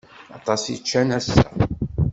[0.37, 1.43] Aṭas i ččan ass-a.